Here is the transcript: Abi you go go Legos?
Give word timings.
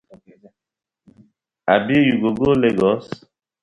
Abi 1.73 1.95
you 2.07 2.15
go 2.21 2.29
go 2.39 2.49
Legos? 2.61 3.05